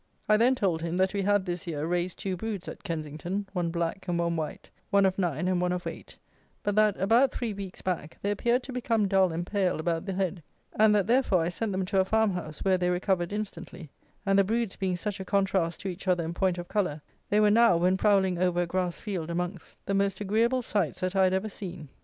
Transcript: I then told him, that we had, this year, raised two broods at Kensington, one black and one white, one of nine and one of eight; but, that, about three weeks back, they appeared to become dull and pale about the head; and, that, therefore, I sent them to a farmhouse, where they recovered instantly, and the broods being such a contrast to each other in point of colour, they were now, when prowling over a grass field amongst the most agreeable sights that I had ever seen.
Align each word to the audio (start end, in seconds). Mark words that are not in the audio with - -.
I 0.27 0.35
then 0.35 0.55
told 0.55 0.81
him, 0.81 0.97
that 0.97 1.13
we 1.13 1.21
had, 1.21 1.45
this 1.45 1.67
year, 1.67 1.85
raised 1.85 2.17
two 2.17 2.35
broods 2.35 2.67
at 2.67 2.83
Kensington, 2.83 3.45
one 3.53 3.69
black 3.69 4.07
and 4.07 4.17
one 4.17 4.35
white, 4.35 4.67
one 4.89 5.05
of 5.05 5.19
nine 5.19 5.47
and 5.47 5.61
one 5.61 5.71
of 5.71 5.85
eight; 5.85 6.17
but, 6.63 6.75
that, 6.75 6.99
about 6.99 7.31
three 7.31 7.53
weeks 7.53 7.83
back, 7.83 8.17
they 8.23 8.31
appeared 8.31 8.63
to 8.63 8.73
become 8.73 9.07
dull 9.07 9.31
and 9.31 9.45
pale 9.45 9.79
about 9.79 10.07
the 10.07 10.13
head; 10.13 10.41
and, 10.75 10.95
that, 10.95 11.05
therefore, 11.05 11.43
I 11.43 11.49
sent 11.49 11.71
them 11.71 11.85
to 11.85 11.99
a 11.99 12.05
farmhouse, 12.05 12.65
where 12.65 12.79
they 12.79 12.89
recovered 12.89 13.31
instantly, 13.31 13.91
and 14.25 14.39
the 14.39 14.43
broods 14.43 14.75
being 14.75 14.95
such 14.97 15.19
a 15.19 15.23
contrast 15.25 15.81
to 15.81 15.89
each 15.89 16.07
other 16.07 16.25
in 16.25 16.33
point 16.33 16.57
of 16.57 16.67
colour, 16.67 17.03
they 17.29 17.39
were 17.39 17.51
now, 17.51 17.77
when 17.77 17.95
prowling 17.95 18.39
over 18.39 18.63
a 18.63 18.65
grass 18.65 18.99
field 18.99 19.29
amongst 19.29 19.77
the 19.85 19.93
most 19.93 20.19
agreeable 20.19 20.63
sights 20.63 21.01
that 21.01 21.15
I 21.15 21.25
had 21.25 21.33
ever 21.35 21.47
seen. 21.47 21.89